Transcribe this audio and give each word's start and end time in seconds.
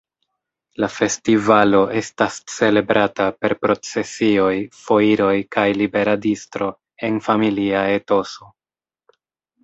La 0.83 0.87
festivalo 0.91 1.81
estas 1.99 2.37
celebrata 2.53 3.27
per 3.43 3.55
procesioj, 3.65 4.53
foiroj 4.85 5.33
kaj 5.57 5.65
libera 5.81 6.15
distro 6.23 6.71
en 7.11 7.21
familia 7.27 7.85
etoso. 7.99 8.49